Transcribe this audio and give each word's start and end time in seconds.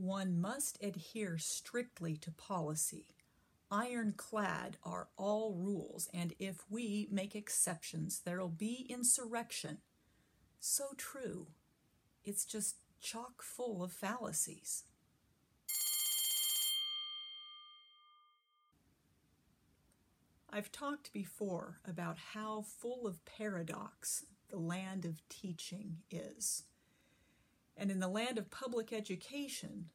One 0.00 0.40
must 0.40 0.78
adhere 0.80 1.38
strictly 1.38 2.16
to 2.18 2.30
policy. 2.30 3.06
Ironclad 3.68 4.76
are 4.84 5.08
all 5.16 5.54
rules, 5.54 6.08
and 6.14 6.34
if 6.38 6.58
we 6.70 7.08
make 7.10 7.34
exceptions, 7.34 8.20
there'll 8.24 8.48
be 8.48 8.86
insurrection. 8.88 9.78
So 10.60 10.90
true. 10.96 11.48
It's 12.24 12.44
just 12.44 12.76
chock 13.00 13.42
full 13.42 13.82
of 13.82 13.90
fallacies. 13.90 14.84
I've 20.48 20.70
talked 20.70 21.12
before 21.12 21.80
about 21.84 22.18
how 22.34 22.62
full 22.62 23.04
of 23.08 23.24
paradox 23.24 24.24
the 24.48 24.58
land 24.58 25.04
of 25.04 25.28
teaching 25.28 25.98
is. 26.08 26.62
And 27.78 27.90
in 27.90 28.00
the 28.00 28.08
land 28.08 28.38
of 28.38 28.50
public 28.50 28.92
education, 28.92 29.86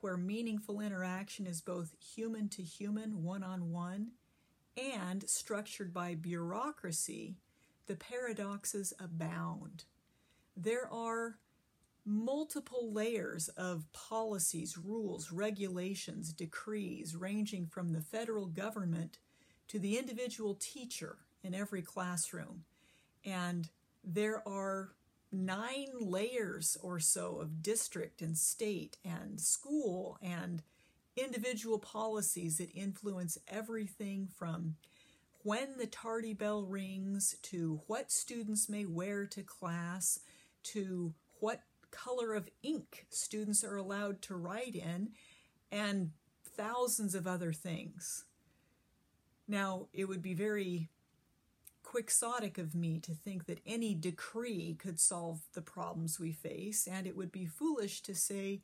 where 0.00 0.16
meaningful 0.16 0.80
interaction 0.80 1.46
is 1.46 1.60
both 1.60 1.94
human 2.00 2.48
to 2.50 2.62
human, 2.62 3.22
one 3.22 3.42
on 3.42 3.72
one, 3.72 4.12
and 4.76 5.28
structured 5.28 5.92
by 5.92 6.14
bureaucracy, 6.14 7.36
the 7.86 7.96
paradoxes 7.96 8.92
abound. 8.98 9.84
There 10.56 10.88
are 10.92 11.38
multiple 12.04 12.92
layers 12.92 13.48
of 13.48 13.92
policies, 13.92 14.78
rules, 14.78 15.30
regulations, 15.30 16.32
decrees, 16.32 17.14
ranging 17.16 17.66
from 17.66 17.92
the 17.92 18.00
federal 18.00 18.46
government 18.46 19.18
to 19.68 19.78
the 19.78 19.98
individual 19.98 20.54
teacher 20.54 21.18
in 21.42 21.54
every 21.54 21.82
classroom. 21.82 22.64
And 23.24 23.68
there 24.04 24.46
are 24.46 24.92
nine 25.32 25.88
layers 25.98 26.76
or 26.82 27.00
so 27.00 27.36
of 27.36 27.62
district 27.62 28.20
and 28.20 28.36
state 28.36 28.98
and 29.04 29.40
school 29.40 30.18
and 30.22 30.62
individual 31.16 31.78
policies 31.78 32.58
that 32.58 32.70
influence 32.74 33.38
everything 33.48 34.28
from 34.36 34.76
when 35.42 35.76
the 35.78 35.86
tardy 35.86 36.34
bell 36.34 36.62
rings 36.62 37.36
to 37.42 37.80
what 37.86 38.12
students 38.12 38.68
may 38.68 38.84
wear 38.84 39.26
to 39.26 39.42
class 39.42 40.20
to 40.62 41.12
what 41.40 41.62
color 41.90 42.34
of 42.34 42.48
ink 42.62 43.06
students 43.10 43.64
are 43.64 43.76
allowed 43.76 44.22
to 44.22 44.36
write 44.36 44.74
in 44.74 45.10
and 45.70 46.10
thousands 46.56 47.14
of 47.14 47.26
other 47.26 47.52
things. 47.52 48.24
Now, 49.48 49.88
it 49.92 50.06
would 50.06 50.22
be 50.22 50.34
very 50.34 50.88
quixotic 51.92 52.56
of 52.56 52.74
me 52.74 52.98
to 52.98 53.12
think 53.12 53.44
that 53.44 53.60
any 53.66 53.94
decree 53.94 54.74
could 54.78 54.98
solve 54.98 55.42
the 55.52 55.60
problems 55.60 56.18
we 56.18 56.32
face, 56.32 56.88
and 56.90 57.06
it 57.06 57.14
would 57.14 57.30
be 57.30 57.44
foolish 57.44 58.00
to 58.00 58.14
say 58.14 58.62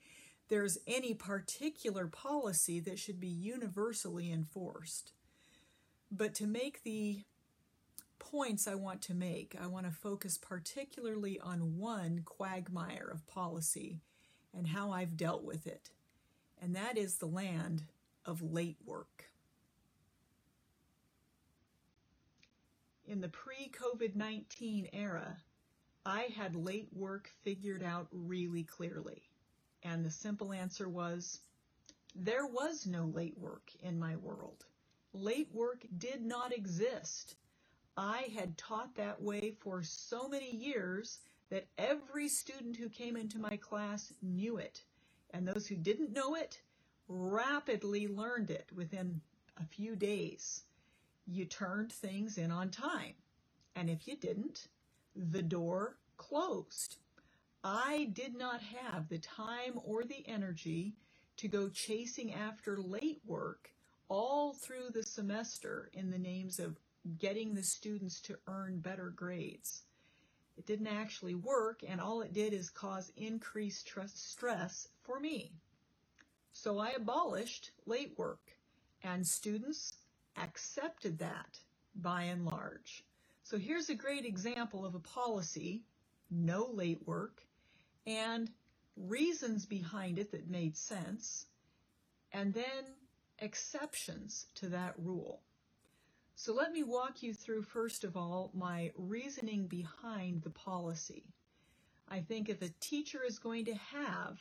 there's 0.49 0.79
any 0.87 1.13
particular 1.13 2.07
policy 2.07 2.81
that 2.81 2.99
should 2.99 3.21
be 3.21 3.29
universally 3.29 4.33
enforced. 4.33 5.13
But 6.11 6.33
to 6.37 6.47
make 6.47 6.85
the 6.85 7.21
points 8.19 8.67
I 8.67 8.77
want 8.77 9.03
to 9.03 9.15
make, 9.15 9.55
I 9.63 9.67
want 9.67 9.85
to 9.85 9.93
focus 9.93 10.39
particularly 10.39 11.39
on 11.39 11.77
one 11.77 12.23
quagmire 12.25 13.11
of 13.13 13.27
policy 13.27 14.01
and 14.57 14.69
how 14.69 14.91
I've 14.91 15.19
dealt 15.19 15.45
with 15.45 15.67
it, 15.67 15.91
and 16.63 16.75
that 16.75 16.97
is 16.97 17.17
the 17.17 17.27
land 17.27 17.83
of 18.25 18.41
late 18.41 18.79
work. 18.87 19.27
In 23.09 23.23
the 23.23 23.31
pre 23.31 23.71
COVID 23.71 24.17
19 24.17 24.91
era, 24.93 25.39
I 26.05 26.25
had 26.25 26.55
late 26.55 26.93
work 26.93 27.33
figured 27.41 27.83
out 27.83 28.07
really 28.13 28.65
clearly. 28.65 29.23
And 29.83 30.05
the 30.05 30.11
simple 30.11 30.53
answer 30.53 30.91
was 30.91 31.41
there 32.15 32.45
was 32.45 32.87
no 32.87 33.07
late 33.07 33.39
work 33.39 33.73
in 33.81 33.99
my 33.99 34.17
world. 34.17 34.67
Late 35.15 35.49
work 35.55 35.87
did 35.97 36.21
not 36.21 36.53
exist. 36.53 37.37
I 37.97 38.31
had 38.37 38.59
taught 38.59 38.95
that 38.97 39.23
way 39.23 39.53
for 39.59 39.83
so 39.83 40.29
many 40.29 40.55
years 40.55 41.21
that 41.49 41.67
every 41.79 42.29
student 42.29 42.77
who 42.77 42.91
came 42.91 43.17
into 43.17 43.39
my 43.39 43.57
class 43.57 44.13
knew 44.21 44.59
it. 44.59 44.83
And 45.31 45.49
those 45.49 45.67
who 45.67 45.77
didn't 45.77 46.13
know 46.13 46.35
it 46.35 46.61
rapidly 47.09 48.07
learned 48.07 48.51
it 48.51 48.71
within 48.75 49.23
a 49.57 49.65
few 49.65 49.97
days 49.97 50.65
you 51.31 51.45
turned 51.45 51.93
things 51.93 52.39
in 52.39 52.51
on 52.51 52.71
time. 52.71 53.15
And 53.77 53.91
if 53.91 54.09
you 54.09 54.17
didn't, 54.17 54.69
the 55.15 55.43
door 55.43 55.99
closed. 56.17 56.97
I 57.63 58.11
did 58.13 58.37
not 58.37 58.61
have 58.63 59.09
the 59.09 59.19
time 59.19 59.79
or 59.85 60.05
the 60.05 60.27
energy 60.27 60.95
to 61.37 61.49
go 61.49 61.69
chasing 61.69 62.35
after 62.35 62.79
late 62.79 63.21
work 63.27 63.71
all 64.09 64.55
through 64.55 64.91
the 64.93 65.03
semester 65.03 65.91
in 65.93 66.11
the 66.11 66.19
names 66.19 66.59
of 66.59 66.79
getting 67.19 67.55
the 67.55 67.63
students 67.63 68.21
to 68.23 68.39
earn 68.47 68.81
better 68.81 69.11
grades. 69.11 69.83
It 70.57 70.67
didn't 70.67 70.89
actually 70.89 71.35
work, 71.35 71.83
and 71.87 72.01
all 72.01 72.23
it 72.23 72.33
did 72.33 72.53
is 72.53 72.71
cause 72.71 73.13
increased 73.17 73.89
stress 74.07 74.89
for 75.03 75.21
me. 75.21 75.53
So 76.53 76.79
I 76.79 76.91
abolished 76.91 77.71
late 77.87 78.15
work, 78.17 78.41
and 79.05 79.25
students 79.25 79.93
accepted 80.43 81.19
that 81.19 81.59
by 81.95 82.23
and 82.25 82.45
large. 82.45 83.05
So 83.43 83.59
here's 83.59 83.89
a 83.89 83.95
great 83.95 84.25
example 84.25 84.85
of 84.85 84.95
a 84.95 85.01
policy, 85.01 85.83
no 86.31 86.69
late 86.73 87.07
work, 87.07 87.43
and 88.07 88.51
reasons 88.97 89.67
behind 89.67 90.19
it 90.19 90.33
that 90.33 90.51
made 90.51 90.77
sense, 90.77 91.47
and 92.33 92.53
then 92.53 92.85
exceptions 93.39 94.47
to 94.57 94.69
that 94.69 94.95
rule. 94.99 95.41
So 96.35 96.55
let 96.55 96.73
me 96.73 96.83
walk 96.83 97.23
you 97.23 97.35
through, 97.35 97.63
first 97.63 98.05
of 98.05 98.17
all, 98.17 98.51
my 98.55 98.93
reasoning 98.97 99.67
behind 99.67 100.43
the 100.43 100.51
policy. 100.51 101.25
I 102.09 102.21
think 102.21 102.49
if 102.49 102.63
a 102.63 102.73
teacher 102.81 103.21
is 103.27 103.39
going 103.39 103.65
to 103.67 103.75
have 103.75 104.39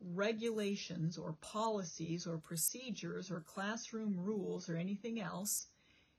regulations 0.00 1.18
or 1.18 1.34
policies 1.40 2.26
or 2.26 2.38
procedures 2.38 3.30
or 3.30 3.40
classroom 3.40 4.16
rules 4.18 4.68
or 4.68 4.76
anything 4.76 5.20
else, 5.20 5.66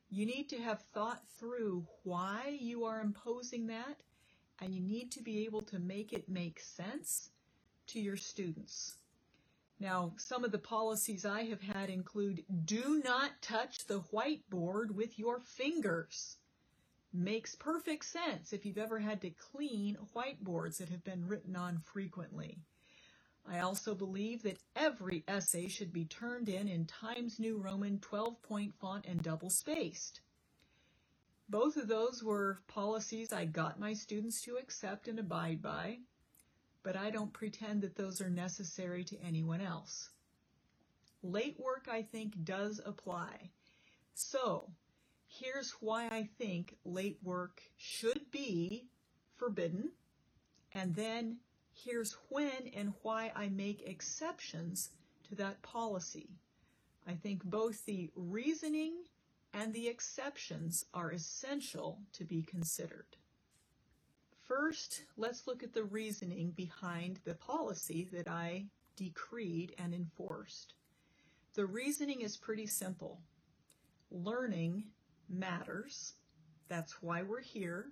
you 0.10 0.26
need 0.26 0.50
to 0.50 0.62
have 0.62 0.84
thought 0.94 1.24
through 1.40 1.86
why 2.04 2.58
you 2.60 2.86
are 2.86 3.02
imposing 3.02 3.68
that 3.68 4.02
and 4.60 4.76
you 4.76 4.82
need 4.82 5.12
to 5.12 5.22
be 5.22 5.46
able 5.46 5.62
to 5.62 5.80
make 5.80 6.14
it 6.14 6.30
make 6.30 6.60
sense 6.60 7.30
to 7.88 8.00
your 8.00 8.18
students. 8.18 8.96
Now, 9.80 10.14
some 10.18 10.44
of 10.44 10.52
the 10.52 10.60
policies 10.60 11.26
I 11.26 11.46
have 11.46 11.62
had 11.62 11.90
include 11.90 12.44
do 12.66 13.02
not 13.04 13.42
touch 13.42 13.88
the 13.88 14.02
whiteboard 14.14 14.92
with 14.92 15.18
your 15.18 15.40
fingers. 15.40 16.38
Makes 17.12 17.56
perfect 17.56 18.06
sense 18.06 18.54
if 18.54 18.66
you've 18.66 18.78
ever 18.78 19.00
had 19.00 19.22
to 19.22 19.32
clean 19.32 19.98
whiteboards 20.16 20.78
that 20.78 20.90
have 20.90 21.04
been 21.04 21.28
written 21.28 21.56
on 21.56 21.80
frequently. 21.80 22.60
I 23.46 23.60
also 23.60 23.96
believe 23.96 24.44
that 24.44 24.62
every 24.76 25.24
essay 25.28 25.68
should 25.68 25.92
be 25.92 26.06
turned 26.06 26.48
in 26.48 26.68
in 26.68 26.86
Times 26.86 27.40
New 27.40 27.58
Roman 27.58 28.00
12 28.00 28.42
point 28.44 28.74
font 28.76 29.06
and 29.06 29.22
double 29.22 29.50
spaced. 29.50 30.22
Both 31.50 31.76
of 31.76 31.88
those 31.88 32.24
were 32.24 32.62
policies 32.68 33.34
I 33.34 33.46
got 33.46 33.80
my 33.80 33.94
students 33.94 34.42
to 34.44 34.56
accept 34.56 35.08
and 35.08 35.20
abide 35.20 35.62
by, 35.62 36.00
but 36.84 36.96
I 36.96 37.10
don't 37.10 37.34
pretend 37.34 37.82
that 37.82 37.96
those 37.96 38.22
are 38.22 38.30
necessary 38.30 39.04
to 39.06 39.22
anyone 39.22 39.60
else. 39.60 40.12
Late 41.24 41.60
work, 41.60 41.88
I 41.92 42.04
think, 42.04 42.44
does 42.44 42.80
apply. 42.86 43.52
So, 44.14 44.72
here's 45.28 45.72
why 45.82 46.08
I 46.08 46.30
think 46.38 46.78
late 46.86 47.20
work 47.22 47.62
should 47.78 48.32
be 48.32 48.88
forbidden, 49.36 49.92
and 50.74 50.96
then 50.96 51.38
here's 51.84 52.18
when 52.30 52.70
and 52.76 52.94
why 53.02 53.32
I 53.36 53.50
make 53.50 53.88
exceptions 53.88 54.90
to 55.30 55.36
that 55.36 55.62
policy. 55.62 56.30
I 57.08 57.14
think 57.14 57.44
both 57.44 57.86
the 57.86 58.10
reasoning 58.16 59.04
and 59.54 59.74
the 59.74 59.88
exceptions 59.88 60.86
are 60.94 61.12
essential 61.12 62.00
to 62.14 62.24
be 62.24 62.42
considered. 62.44 63.18
First, 64.48 65.04
let's 65.18 65.48
look 65.48 65.64
at 65.64 65.74
the 65.74 65.84
reasoning 65.84 66.52
behind 66.52 67.20
the 67.24 67.36
policy 67.36 68.08
that 68.12 68.28
I 68.28 68.66
decreed 68.96 69.74
and 69.78 69.94
enforced. 69.94 70.74
The 71.54 71.66
reasoning 71.66 72.22
is 72.22 72.38
pretty 72.38 72.68
simple. 72.68 73.22
Learning 74.10 74.84
matters. 75.30 76.14
That's 76.68 77.02
why 77.02 77.24
we're 77.24 77.42
here. 77.42 77.88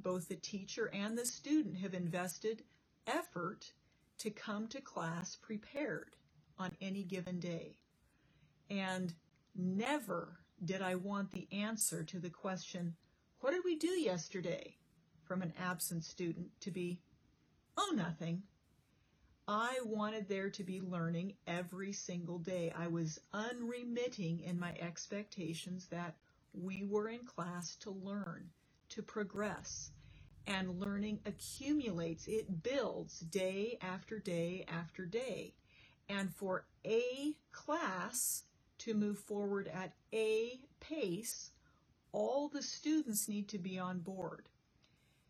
Both 0.00 0.28
the 0.28 0.36
teacher 0.36 0.90
and 0.92 1.16
the 1.16 1.26
student 1.26 1.76
have 1.78 1.94
invested 1.94 2.62
effort 3.06 3.72
to 4.18 4.30
come 4.30 4.68
to 4.68 4.80
class 4.80 5.36
prepared 5.36 6.16
on 6.58 6.72
any 6.80 7.04
given 7.04 7.38
day. 7.38 7.78
And 8.70 9.12
never 9.54 10.38
did 10.64 10.82
I 10.82 10.94
want 10.94 11.30
the 11.30 11.46
answer 11.52 12.02
to 12.04 12.18
the 12.18 12.30
question, 12.30 12.96
What 13.40 13.52
did 13.52 13.62
we 13.64 13.76
do 13.76 13.88
yesterday? 13.88 14.76
from 15.24 15.42
an 15.42 15.52
absent 15.58 16.04
student 16.04 16.48
to 16.60 16.70
be, 16.70 17.00
Oh, 17.76 17.92
nothing. 17.94 18.42
I 19.48 19.78
wanted 19.84 20.28
there 20.28 20.50
to 20.50 20.64
be 20.64 20.80
learning 20.80 21.34
every 21.46 21.92
single 21.92 22.38
day. 22.38 22.72
I 22.76 22.88
was 22.88 23.20
unremitting 23.32 24.40
in 24.40 24.58
my 24.58 24.74
expectations 24.80 25.86
that 25.88 26.16
we 26.52 26.84
were 26.84 27.08
in 27.08 27.24
class 27.24 27.76
to 27.76 27.90
learn, 27.90 28.50
to 28.90 29.02
progress. 29.02 29.90
And 30.46 30.80
learning 30.80 31.20
accumulates, 31.26 32.28
it 32.28 32.62
builds 32.62 33.20
day 33.20 33.78
after 33.80 34.18
day 34.18 34.64
after 34.68 35.04
day. 35.04 35.54
And 36.08 36.32
for 36.34 36.64
a 36.84 37.34
class 37.50 38.44
to 38.78 38.94
move 38.94 39.18
forward 39.18 39.68
at 39.68 39.92
a 40.12 40.60
pace, 40.78 41.50
all 42.12 42.48
the 42.48 42.62
students 42.62 43.28
need 43.28 43.48
to 43.48 43.58
be 43.58 43.78
on 43.78 43.98
board. 43.98 44.48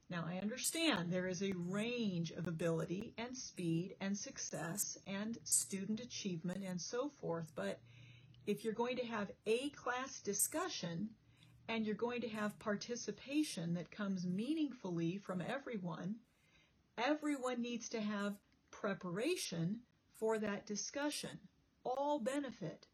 Now, 0.09 0.25
I 0.29 0.39
understand 0.39 1.11
there 1.11 1.27
is 1.27 1.43
a 1.43 1.53
range 1.57 2.31
of 2.31 2.47
ability 2.47 3.13
and 3.19 3.37
speed 3.37 3.97
and 4.01 4.17
success 4.17 4.99
and 5.07 5.37
student 5.43 5.99
achievement 5.99 6.63
and 6.65 6.81
so 6.81 7.09
forth, 7.09 7.51
but 7.57 7.81
if 8.47 8.63
you're 8.63 8.73
going 8.73 8.97
to 8.99 9.07
have 9.07 9.33
a 9.47 9.71
class 9.71 10.21
discussion 10.21 11.09
and 11.69 11.85
you're 11.85 11.95
going 11.95 12.21
to 12.21 12.29
have 12.29 12.59
participation 12.59 13.75
that 13.75 13.91
comes 13.91 14.27
meaningfully 14.27 15.19
from 15.19 15.43
everyone, 15.43 16.17
everyone 16.99 17.61
needs 17.61 17.89
to 17.89 18.01
have 18.01 18.35
preparation 18.71 19.81
for 20.15 20.39
that 20.39 20.67
discussion. 20.67 21.39
All 21.85 22.19
benefit. 22.19 22.87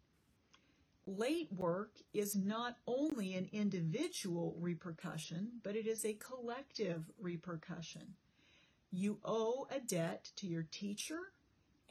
Late 1.06 1.52
work 1.52 1.96
is 2.14 2.36
not 2.36 2.76
only 2.86 3.34
an 3.34 3.48
individual 3.52 4.54
repercussion, 4.60 5.48
but 5.62 5.74
it 5.74 5.86
is 5.86 6.04
a 6.04 6.14
collective 6.14 7.10
repercussion. 7.20 8.14
You 8.92 9.18
owe 9.24 9.66
a 9.70 9.80
debt 9.80 10.30
to 10.36 10.46
your 10.46 10.66
teacher 10.70 11.18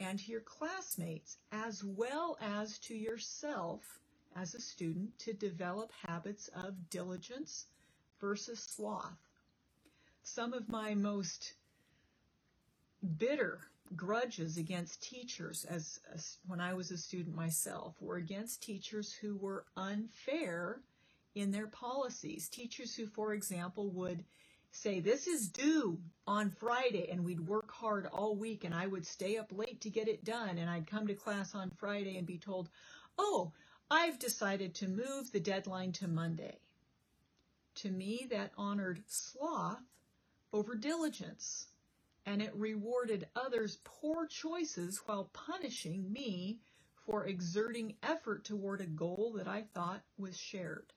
and 0.00 0.18
to 0.18 0.30
your 0.30 0.40
classmates, 0.40 1.36
as 1.50 1.84
well 1.84 2.38
as 2.40 2.78
to 2.80 2.94
yourself 2.94 4.00
as 4.36 4.54
a 4.54 4.60
student 4.60 5.18
to 5.18 5.32
develop 5.32 5.90
habits 6.06 6.48
of 6.54 6.90
diligence 6.90 7.66
versus 8.20 8.60
sloth. 8.60 9.18
Some 10.22 10.52
of 10.52 10.68
my 10.68 10.94
most 10.94 11.54
bitter 13.18 13.60
grudges 13.96 14.56
against 14.56 15.02
teachers 15.02 15.64
as, 15.64 16.00
as, 16.14 16.38
when 16.46 16.60
I 16.60 16.74
was 16.74 16.90
a 16.90 16.96
student 16.96 17.34
myself 17.34 17.94
were 18.00 18.16
against 18.16 18.62
teachers 18.62 19.12
who 19.12 19.36
were 19.36 19.64
unfair 19.76 20.80
in 21.34 21.50
their 21.50 21.66
policies. 21.66 22.48
Teachers 22.48 22.94
who, 22.94 23.06
for 23.06 23.34
example, 23.34 23.90
would 23.90 24.24
say, 24.70 25.00
this 25.00 25.26
is 25.26 25.48
due 25.48 25.98
on 26.26 26.50
Friday 26.50 27.10
and 27.10 27.24
we'd 27.24 27.40
work 27.40 27.70
hard 27.70 28.06
all 28.06 28.36
week 28.36 28.64
and 28.64 28.74
I 28.74 28.86
would 28.86 29.06
stay 29.06 29.36
up 29.36 29.52
late 29.52 29.80
to 29.82 29.90
get 29.90 30.08
it 30.08 30.24
done 30.24 30.58
and 30.58 30.70
I'd 30.70 30.86
come 30.86 31.06
to 31.08 31.14
class 31.14 31.54
on 31.54 31.70
Friday 31.76 32.16
and 32.16 32.26
be 32.26 32.38
told, 32.38 32.70
oh, 33.18 33.52
I've 33.94 34.18
decided 34.18 34.74
to 34.76 34.88
move 34.88 35.30
the 35.30 35.38
deadline 35.38 35.92
to 35.92 36.08
Monday. 36.08 36.56
To 37.74 37.90
me, 37.90 38.26
that 38.30 38.52
honored 38.56 39.02
sloth 39.06 39.82
over 40.50 40.74
diligence 40.74 41.66
and 42.24 42.40
it 42.40 42.54
rewarded 42.54 43.28
others' 43.36 43.80
poor 43.84 44.26
choices 44.26 45.02
while 45.04 45.28
punishing 45.34 46.10
me 46.10 46.60
for 47.04 47.26
exerting 47.26 47.94
effort 48.02 48.44
toward 48.44 48.80
a 48.80 48.86
goal 48.86 49.34
that 49.36 49.46
I 49.46 49.64
thought 49.74 50.00
was 50.16 50.38
shared. 50.38 50.94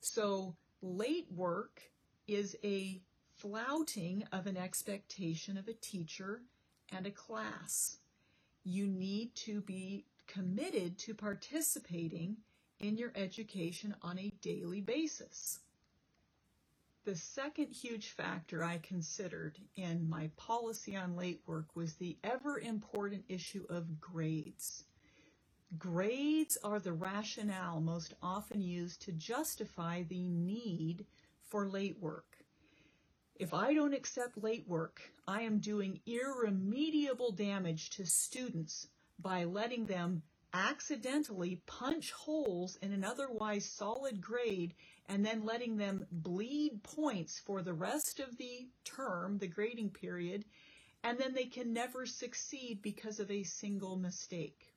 So 0.00 0.56
late 0.80 1.30
work 1.30 1.82
is 2.26 2.56
a 2.64 3.02
flouting 3.34 4.24
of 4.32 4.46
an 4.46 4.56
expectation 4.56 5.58
of 5.58 5.68
a 5.68 5.74
teacher 5.74 6.40
and 6.90 7.06
a 7.06 7.10
class. 7.10 7.98
You 8.64 8.86
need 8.86 9.34
to 9.34 9.60
be 9.60 10.06
committed 10.26 10.98
to 10.98 11.14
participating 11.14 12.36
in 12.80 12.96
your 12.96 13.12
education 13.14 13.94
on 14.02 14.18
a 14.18 14.32
daily 14.42 14.80
basis. 14.80 15.60
The 17.04 17.14
second 17.14 17.68
huge 17.68 18.08
factor 18.08 18.64
I 18.64 18.78
considered 18.78 19.58
in 19.76 20.08
my 20.08 20.30
policy 20.36 20.96
on 20.96 21.14
late 21.14 21.40
work 21.46 21.76
was 21.76 21.94
the 21.94 22.18
ever 22.24 22.58
important 22.58 23.24
issue 23.28 23.64
of 23.70 24.00
grades. 24.00 24.84
Grades 25.78 26.58
are 26.64 26.80
the 26.80 26.92
rationale 26.92 27.80
most 27.80 28.14
often 28.22 28.60
used 28.60 29.02
to 29.02 29.12
justify 29.12 30.02
the 30.02 30.28
need 30.28 31.06
for 31.44 31.68
late 31.68 32.00
work. 32.00 32.38
If 33.36 33.54
I 33.54 33.74
don't 33.74 33.94
accept 33.94 34.42
late 34.42 34.66
work, 34.66 35.00
I 35.28 35.42
am 35.42 35.58
doing 35.58 36.00
irremediable 36.06 37.32
damage 37.32 37.90
to 37.90 38.06
students 38.06 38.88
by 39.18 39.44
letting 39.44 39.86
them 39.86 40.22
accidentally 40.52 41.60
punch 41.66 42.12
holes 42.12 42.76
in 42.82 42.92
an 42.92 43.04
otherwise 43.04 43.64
solid 43.64 44.20
grade 44.20 44.74
and 45.08 45.24
then 45.24 45.44
letting 45.44 45.76
them 45.76 46.06
bleed 46.10 46.82
points 46.82 47.38
for 47.44 47.62
the 47.62 47.74
rest 47.74 48.20
of 48.20 48.36
the 48.38 48.66
term, 48.84 49.38
the 49.38 49.46
grading 49.46 49.90
period, 49.90 50.44
and 51.04 51.18
then 51.18 51.34
they 51.34 51.44
can 51.44 51.72
never 51.72 52.06
succeed 52.06 52.80
because 52.82 53.20
of 53.20 53.30
a 53.30 53.42
single 53.42 53.96
mistake. 53.96 54.72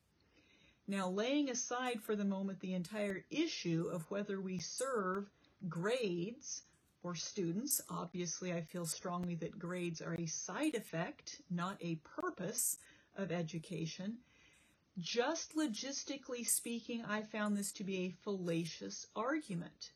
Now, 0.87 1.09
laying 1.09 1.49
aside 1.49 2.01
for 2.01 2.15
the 2.15 2.25
moment 2.25 2.59
the 2.59 2.73
entire 2.73 3.23
issue 3.29 3.89
of 3.91 4.09
whether 4.09 4.41
we 4.41 4.59
serve 4.59 5.29
grades 5.67 6.63
or 7.03 7.15
students, 7.15 7.79
obviously 7.89 8.53
I 8.53 8.61
feel 8.61 8.85
strongly 8.85 9.35
that 9.35 9.57
grades 9.57 10.01
are 10.01 10.15
a 10.15 10.25
side 10.25 10.75
effect, 10.75 11.41
not 11.49 11.77
a 11.81 11.95
purpose 11.97 12.77
of 13.15 13.31
education. 13.31 14.17
Just 14.99 15.55
logistically 15.55 16.45
speaking, 16.45 17.05
I 17.05 17.21
found 17.21 17.55
this 17.55 17.71
to 17.73 17.83
be 17.85 17.99
a 17.99 18.15
fallacious 18.23 19.07
argument 19.15 19.91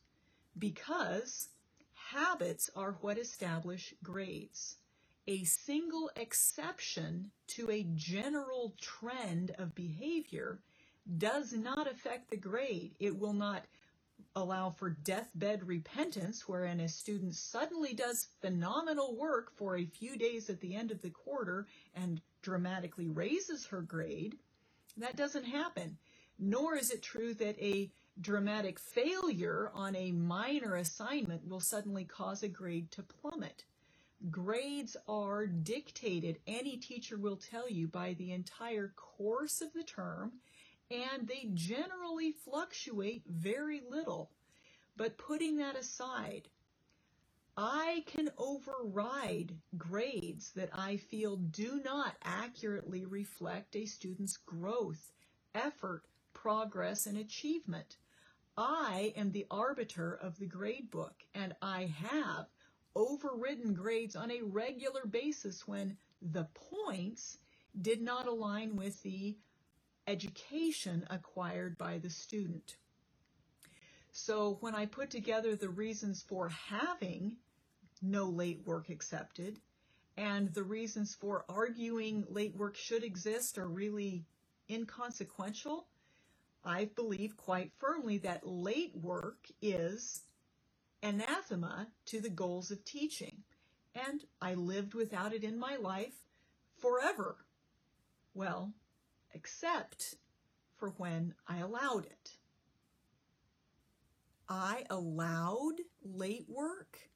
because 0.58 1.50
habits 1.94 2.70
are 2.76 2.94
what 3.02 3.18
establish 3.18 3.94
grades. 4.02 4.78
A 5.28 5.44
single 5.44 6.10
exception 6.16 7.32
to 7.48 7.70
a 7.70 7.88
general 7.96 8.76
trend 8.80 9.52
of 9.58 9.76
behavior 9.76 10.60
does 11.18 11.54
not 11.54 11.90
affect 11.92 12.30
the 12.30 12.38
grade. 12.38 12.96
It 13.00 13.18
will 13.18 13.34
not 13.34 13.66
allow 14.36 14.70
for 14.70 14.92
deathbed 14.92 15.68
repentance, 15.68 16.48
wherein 16.48 16.80
a 16.80 16.88
student 16.88 17.36
suddenly 17.36 17.94
does 17.94 18.30
phenomenal 18.42 19.16
work 19.18 19.52
for 19.56 19.76
a 19.76 19.86
few 19.86 20.18
days 20.18 20.50
at 20.50 20.62
the 20.62 20.76
end 20.76 20.92
of 20.92 21.02
the 21.02 21.10
quarter 21.10 21.68
and 21.94 22.22
dramatically 22.42 23.10
raises 23.10 23.66
her 23.66 23.82
grade. 23.82 24.38
That 24.98 25.16
doesn't 25.16 25.46
happen. 25.46 25.98
Nor 26.40 26.76
is 26.76 26.92
it 26.92 27.02
true 27.02 27.34
that 27.36 27.62
a 27.64 27.92
dramatic 28.20 28.80
failure 28.80 29.72
on 29.74 29.96
a 29.96 30.12
minor 30.12 30.76
assignment 30.76 31.48
will 31.48 31.60
suddenly 31.60 32.06
cause 32.06 32.44
a 32.44 32.48
grade 32.48 32.92
to 32.92 33.04
plummet. 33.04 33.66
Grades 34.32 34.96
are 35.08 35.46
dictated, 35.48 36.40
any 36.48 36.78
teacher 36.78 37.18
will 37.18 37.36
tell 37.36 37.70
you, 37.70 37.88
by 37.88 38.14
the 38.14 38.32
entire 38.32 38.94
course 38.96 39.62
of 39.62 39.74
the 39.74 39.84
term, 39.84 40.34
and 40.90 41.28
they 41.28 41.50
generally 41.54 42.32
fluctuate 42.32 43.24
very 43.28 43.82
little. 43.90 44.32
But 44.96 45.18
putting 45.18 45.58
that 45.58 45.76
aside, 45.76 46.48
I 47.56 48.04
can 48.08 48.32
override 48.38 49.56
grades 49.78 50.52
that 50.54 50.72
I 50.74 50.98
feel 50.98 51.38
do 51.38 51.82
not 51.86 52.16
accurately 52.24 53.06
reflect 53.06 53.76
a 53.76 53.86
student's 53.86 54.38
growth, 54.38 55.12
effort, 55.54 56.04
progress, 56.34 57.06
and 57.06 57.18
achievement. 57.18 57.98
I 58.58 59.14
am 59.16 59.32
the 59.32 59.46
arbiter 59.52 60.16
of 60.16 60.40
the 60.40 60.48
grade 60.48 60.90
book, 60.90 61.24
and 61.36 61.56
I 61.62 61.86
have 61.86 62.48
overridden 62.96 63.76
grades 63.76 64.16
on 64.16 64.32
a 64.32 64.42
regular 64.42 65.06
basis 65.06 65.68
when 65.68 65.98
the 66.22 66.48
points 66.56 67.38
did 67.82 68.02
not 68.02 68.28
align 68.28 68.76
with 68.76 69.02
the 69.04 69.38
education 70.08 71.06
acquired 71.10 71.78
by 71.78 72.00
the 72.00 72.10
student. 72.10 72.78
So 74.16 74.58
when 74.60 74.76
I 74.76 74.86
put 74.86 75.10
together 75.10 75.56
the 75.56 75.70
reasons 75.70 76.22
for 76.22 76.48
having 76.48 77.36
no 78.00 78.26
late 78.26 78.62
work 78.64 78.90
accepted 78.90 79.60
and 80.16 80.54
the 80.54 80.62
reasons 80.62 81.16
for 81.16 81.46
arguing 81.50 82.24
late 82.30 82.56
work 82.56 82.76
should 82.76 83.04
exist 83.04 83.58
are 83.58 83.68
really 83.68 84.24
inconsequential, 84.70 85.88
I 86.64 86.86
believe 86.86 87.36
quite 87.36 87.72
firmly 87.80 88.20
that 88.20 88.48
late 88.48 88.96
work 88.96 89.48
is 89.64 90.22
anathema 91.02 91.88
to 92.06 92.22
the 92.22 92.30
goals 92.30 92.70
of 92.70 92.86
teaching. 92.86 93.44
And 93.96 94.24
I 94.40 94.54
lived 94.54 94.94
without 94.94 95.34
it 95.34 95.44
in 95.44 95.58
my 95.58 95.76
life 95.76 96.14
forever. 96.78 97.38
Well, 98.36 98.74
except 99.34 100.18
for 100.78 100.90
when 100.98 101.34
I 101.48 101.58
allowed 101.58 102.06
it. 102.06 102.38
I 104.50 104.84
allowed 104.90 105.82
late 106.04 106.46
work. 106.48 107.10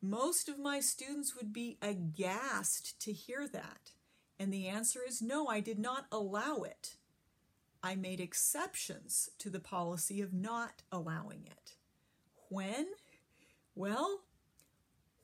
Most 0.00 0.48
of 0.48 0.58
my 0.58 0.80
students 0.80 1.36
would 1.36 1.52
be 1.52 1.78
aghast 1.80 3.00
to 3.02 3.12
hear 3.12 3.46
that. 3.48 3.92
And 4.38 4.52
the 4.52 4.66
answer 4.66 5.00
is 5.06 5.22
no, 5.22 5.46
I 5.46 5.60
did 5.60 5.78
not 5.78 6.06
allow 6.10 6.62
it. 6.62 6.96
I 7.82 7.94
made 7.94 8.20
exceptions 8.20 9.30
to 9.38 9.50
the 9.50 9.60
policy 9.60 10.20
of 10.20 10.32
not 10.32 10.82
allowing 10.90 11.44
it. 11.46 11.76
When? 12.48 12.86
Well, 13.74 14.22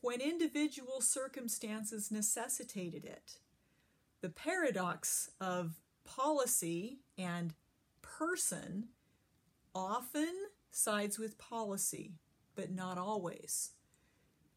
when 0.01 0.21
individual 0.21 1.01
circumstances 1.01 2.11
necessitated 2.11 3.05
it. 3.05 3.39
The 4.21 4.29
paradox 4.29 5.31
of 5.41 5.81
policy 6.05 7.01
and 7.17 7.55
person 8.03 8.89
often 9.75 10.35
sides 10.79 11.19
with 11.19 11.39
policy, 11.39 12.13
but 12.55 12.71
not 12.71 12.99
always. 12.99 13.73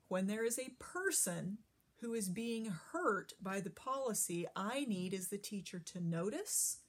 When 0.08 0.28
there 0.28 0.46
is 0.46 0.60
a 0.60 0.76
person 0.80 1.58
who 2.02 2.14
is 2.14 2.30
being 2.30 2.74
hurt 2.92 3.34
by 3.42 3.60
the 3.60 3.70
policy, 3.70 4.46
I 4.56 4.86
need 4.86 5.14
as 5.14 5.28
the 5.28 5.38
teacher 5.38 5.80
to 5.80 6.02
notice 6.02 6.80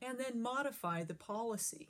and 0.00 0.18
then 0.18 0.42
modify 0.42 1.04
the 1.04 1.14
policy. 1.14 1.88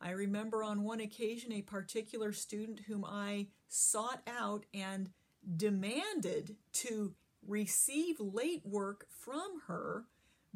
I 0.00 0.10
remember 0.10 0.62
on 0.62 0.82
one 0.82 1.00
occasion 1.00 1.52
a 1.52 1.62
particular 1.62 2.32
student 2.32 2.80
whom 2.86 3.04
I 3.04 3.48
sought 3.68 4.22
out 4.26 4.64
and 4.72 5.10
demanded 5.56 6.56
to 6.72 7.14
receive 7.46 8.16
late 8.18 8.62
work 8.64 9.06
from 9.10 9.62
her 9.66 10.06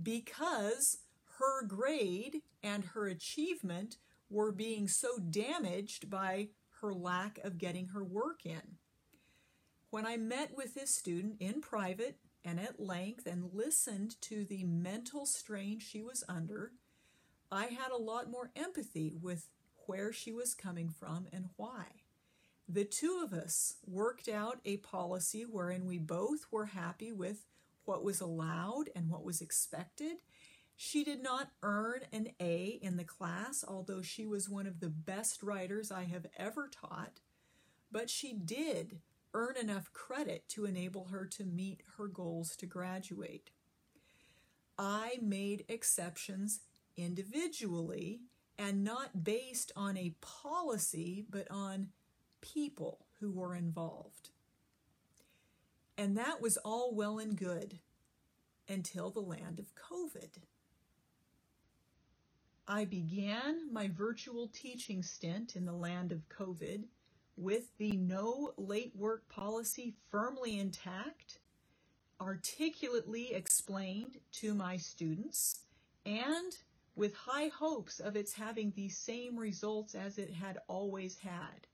because 0.03 0.99
her 1.39 1.65
grade 1.65 2.43
and 2.63 2.85
her 2.87 3.07
achievement 3.07 3.99
were 4.35 4.53
being 4.53 4.89
so 4.89 5.19
damaged 5.19 6.11
by 6.11 6.49
her 6.81 6.93
lack 6.93 7.39
of 7.45 7.57
getting 7.57 7.89
her 7.89 8.03
work 8.03 8.45
in. 8.45 8.79
When 9.91 10.05
I 10.05 10.17
met 10.17 10.57
with 10.57 10.75
this 10.75 10.93
student 10.93 11.37
in 11.39 11.61
private 11.61 12.19
and 12.45 12.59
at 12.59 12.81
length 12.81 13.27
and 13.27 13.55
listened 13.55 14.21
to 14.23 14.45
the 14.45 14.65
mental 14.65 15.25
strain 15.25 15.79
she 15.79 16.03
was 16.03 16.25
under, 16.29 16.73
I 17.51 17.67
had 17.67 17.93
a 17.93 18.03
lot 18.03 18.29
more 18.29 18.51
empathy 18.57 19.15
with 19.23 19.49
where 19.87 20.13
she 20.13 20.33
was 20.33 20.53
coming 20.53 20.89
from 20.89 21.29
and 21.33 21.51
why. 21.57 21.85
The 22.69 22.85
two 22.85 23.23
of 23.25 23.33
us 23.33 23.77
worked 23.87 24.29
out 24.29 24.59
a 24.65 24.79
policy 24.79 25.43
wherein 25.43 25.87
we 25.87 25.99
both 25.99 26.47
were 26.51 26.67
happy 26.67 27.13
with 27.13 27.47
what 27.85 28.03
was 28.03 28.21
allowed 28.21 28.91
and 28.97 29.11
what 29.11 29.25
was 29.25 29.41
expected. 29.41 30.17
She 30.77 31.05
did 31.05 31.23
not 31.23 31.51
earn 31.63 32.01
an 32.13 32.29
A 32.41 32.79
in 32.83 32.97
the 32.97 33.05
class, 33.05 33.65
although 33.67 34.03
she 34.03 34.27
was 34.27 34.49
one 34.49 34.67
of 34.67 34.81
the 34.81 34.89
best 34.89 35.43
writers 35.43 35.91
I 35.91 36.05
have 36.05 36.27
ever 36.37 36.69
taught, 36.69 37.21
but 37.93 38.11
she 38.11 38.33
did 38.33 39.01
earn 39.33 39.57
enough 39.57 39.93
credit 39.93 40.49
to 40.49 40.65
enable 40.65 41.07
her 41.07 41.27
to 41.27 41.45
meet 41.45 41.83
her 41.97 42.07
goals 42.07 42.57
to 42.57 42.67
graduate. 42.67 43.51
I 44.79 45.19
made 45.23 45.65
exceptions 45.69 46.61
individually 46.97 48.21
and 48.59 48.85
not 48.85 49.25
based 49.25 49.73
on 49.77 49.97
a 49.97 50.15
policy, 50.21 51.25
but 51.29 51.51
on 51.51 51.89
people 52.41 53.07
who 53.21 53.31
were 53.31 53.55
involved. 53.55 54.31
And 55.97 56.17
that 56.17 56.41
was 56.41 56.57
all 56.59 56.95
well 56.95 57.19
and 57.19 57.37
good 57.37 57.79
until 58.69 59.11
the 59.11 59.21
land 59.21 59.59
of 59.59 59.75
COVID. 59.75 60.39
I 62.67 62.87
began 62.87 63.71
my 63.73 63.89
virtual 63.89 64.49
teaching 64.49 65.03
stint 65.03 65.55
in 65.55 65.67
the 65.67 65.73
land 65.73 66.13
of 66.13 66.29
COVID 66.31 66.85
with 67.37 67.77
the 67.77 67.93
no 67.93 68.55
late 68.57 68.93
work 68.97 69.29
policy 69.29 69.95
firmly 70.11 70.59
intact, 70.59 71.41
articulately 72.19 73.35
explained 73.35 74.19
to 74.33 74.55
my 74.55 74.79
students, 74.79 75.61
and 76.07 76.57
with 76.97 77.15
high 77.15 77.49
hopes 77.49 78.01
of 78.01 78.17
its 78.17 78.33
having 78.33 78.73
the 78.75 78.89
same 78.89 79.37
results 79.37 79.95
as 79.95 80.17
it 80.17 80.33
had 80.33 80.59
always 80.67 81.19
had. 81.19 81.67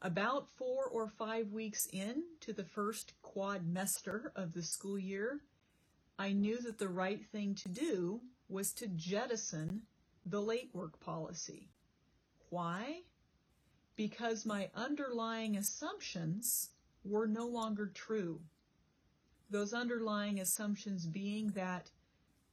About 0.00 0.48
four 0.50 0.84
or 0.84 1.08
five 1.08 1.50
weeks 1.50 1.88
in 1.92 2.22
to 2.40 2.52
the 2.52 2.64
first 2.64 3.14
quadmester 3.22 4.30
of 4.36 4.52
the 4.52 4.62
school 4.62 4.98
year, 4.98 5.40
I 6.18 6.32
knew 6.32 6.60
that 6.60 6.78
the 6.78 6.88
right 6.88 7.24
thing 7.32 7.56
to 7.56 7.68
do 7.68 8.20
was 8.48 8.72
to 8.72 8.86
jettison 8.88 9.82
the 10.26 10.40
late 10.40 10.70
work 10.72 10.98
policy. 11.00 11.68
Why? 12.50 13.02
Because 13.96 14.46
my 14.46 14.70
underlying 14.74 15.56
assumptions 15.56 16.70
were 17.04 17.26
no 17.26 17.46
longer 17.46 17.86
true. 17.86 18.40
Those 19.50 19.72
underlying 19.72 20.40
assumptions 20.40 21.06
being 21.06 21.48
that 21.48 21.90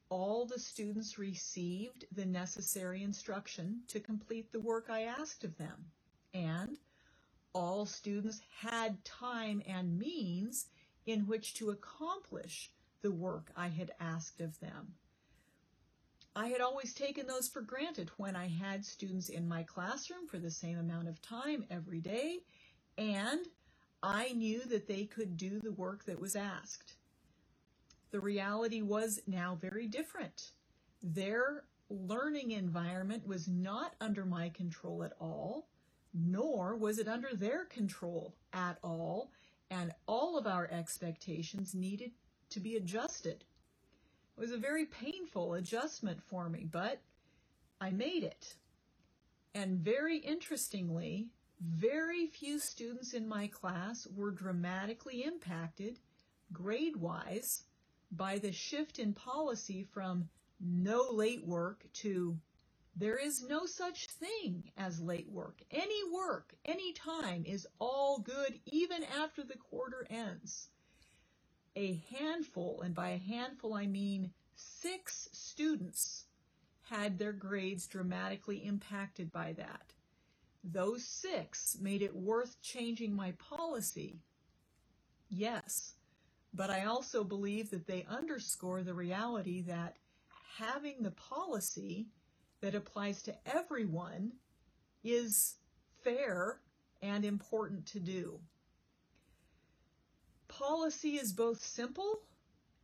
all 0.09 0.45
the 0.45 0.59
students 0.59 1.17
received 1.17 2.05
the 2.11 2.25
necessary 2.25 3.01
instruction 3.01 3.81
to 3.87 3.99
complete 3.99 4.51
the 4.51 4.59
work 4.59 4.87
I 4.89 5.03
asked 5.03 5.43
of 5.43 5.57
them. 5.57 5.85
And 6.33 6.77
all 7.53 7.85
students 7.85 8.41
had 8.59 9.03
time 9.05 9.61
and 9.65 9.97
means 9.97 10.67
in 11.05 11.27
which 11.27 11.53
to 11.55 11.69
accomplish 11.69 12.71
the 13.01 13.11
work 13.11 13.51
I 13.55 13.69
had 13.69 13.91
asked 13.99 14.41
of 14.41 14.59
them. 14.59 14.93
I 16.35 16.47
had 16.47 16.61
always 16.61 16.93
taken 16.93 17.27
those 17.27 17.49
for 17.49 17.61
granted 17.61 18.09
when 18.15 18.37
I 18.37 18.47
had 18.47 18.85
students 18.85 19.27
in 19.27 19.47
my 19.47 19.63
classroom 19.63 20.27
for 20.27 20.39
the 20.39 20.49
same 20.51 20.79
amount 20.79 21.09
of 21.09 21.21
time 21.21 21.65
every 21.69 21.99
day, 21.99 22.39
and 22.97 23.45
I 24.01 24.31
knew 24.31 24.61
that 24.69 24.87
they 24.87 25.05
could 25.05 25.35
do 25.35 25.59
the 25.59 25.73
work 25.73 26.05
that 26.05 26.21
was 26.21 26.37
asked. 26.37 26.95
The 28.11 28.21
reality 28.21 28.81
was 28.81 29.21
now 29.27 29.57
very 29.59 29.87
different. 29.87 30.51
Their 31.03 31.65
learning 31.89 32.51
environment 32.51 33.27
was 33.27 33.49
not 33.49 33.95
under 33.99 34.23
my 34.23 34.49
control 34.49 35.03
at 35.03 35.13
all, 35.19 35.67
nor 36.13 36.77
was 36.77 36.97
it 36.97 37.09
under 37.09 37.35
their 37.35 37.65
control 37.65 38.35
at 38.53 38.77
all, 38.81 39.31
and 39.69 39.93
all 40.07 40.37
of 40.37 40.47
our 40.47 40.69
expectations 40.71 41.75
needed 41.75 42.11
to 42.49 42.61
be 42.61 42.77
adjusted. 42.77 43.43
It 44.37 44.39
was 44.39 44.51
a 44.51 44.57
very 44.57 44.85
painful 44.85 45.53
adjustment 45.53 46.21
for 46.23 46.49
me, 46.49 46.65
but 46.69 47.01
I 47.79 47.91
made 47.91 48.23
it. 48.23 48.55
And 49.53 49.79
very 49.79 50.17
interestingly, 50.17 51.27
very 51.59 52.27
few 52.27 52.57
students 52.57 53.13
in 53.13 53.27
my 53.27 53.47
class 53.47 54.07
were 54.07 54.31
dramatically 54.31 55.23
impacted 55.23 55.99
grade 56.51 56.95
wise 56.95 57.65
by 58.11 58.37
the 58.39 58.51
shift 58.51 58.99
in 58.99 59.13
policy 59.13 59.83
from 59.83 60.29
no 60.59 61.07
late 61.11 61.45
work 61.45 61.85
to 61.93 62.39
there 62.95 63.17
is 63.17 63.41
no 63.41 63.65
such 63.65 64.07
thing 64.07 64.71
as 64.75 64.99
late 64.99 65.29
work. 65.29 65.61
Any 65.71 66.03
work, 66.11 66.53
any 66.65 66.91
time 66.91 67.45
is 67.45 67.67
all 67.79 68.19
good 68.19 68.59
even 68.65 69.03
after 69.03 69.43
the 69.43 69.57
quarter 69.57 70.05
ends. 70.09 70.67
A 71.75 72.03
handful, 72.09 72.81
and 72.81 72.93
by 72.93 73.09
a 73.11 73.17
handful 73.17 73.73
I 73.73 73.87
mean 73.87 74.31
six 74.55 75.29
students, 75.31 76.25
had 76.81 77.17
their 77.17 77.31
grades 77.31 77.87
dramatically 77.87 78.65
impacted 78.65 79.31
by 79.31 79.53
that. 79.53 79.93
Those 80.63 81.05
six 81.05 81.77
made 81.79 82.01
it 82.01 82.15
worth 82.15 82.61
changing 82.61 83.15
my 83.15 83.31
policy. 83.33 84.19
Yes, 85.29 85.93
but 86.53 86.69
I 86.69 86.85
also 86.85 87.23
believe 87.23 87.69
that 87.69 87.87
they 87.87 88.05
underscore 88.09 88.83
the 88.83 88.93
reality 88.93 89.61
that 89.61 89.95
having 90.57 91.01
the 91.01 91.11
policy 91.11 92.07
that 92.59 92.75
applies 92.75 93.23
to 93.23 93.35
everyone 93.45 94.33
is 95.03 95.55
fair 96.03 96.59
and 97.01 97.23
important 97.23 97.85
to 97.87 97.99
do. 97.99 98.39
Policy 100.71 101.15
is 101.15 101.33
both 101.33 101.61
simple 101.61 102.21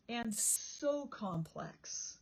and 0.10 0.36
so 0.36 1.06
complex. 1.06 2.18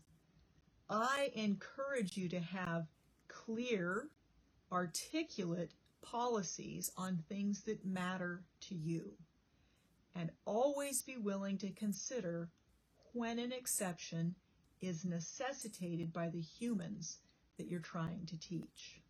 I 0.92 1.32
encourage 1.34 2.16
you 2.16 2.30
to 2.30 2.40
have 2.40 2.86
clear, 3.28 4.10
articulate 4.72 5.72
policies 6.04 6.92
on 6.98 7.18
things 7.18 7.64
that 7.64 7.84
matter 7.84 8.44
to 8.68 8.76
you 8.76 9.14
and 10.14 10.30
always 10.46 11.02
be 11.02 11.18
willing 11.18 11.58
to 11.58 11.72
consider 11.72 12.52
when 13.14 13.40
an 13.40 13.52
exception 13.52 14.36
is 14.82 15.04
necessitated 15.04 16.14
by 16.14 16.30
the 16.30 16.42
humans 16.42 17.18
that 17.58 17.68
you're 17.68 17.80
trying 17.80 18.28
to 18.28 18.40
teach. 18.40 19.02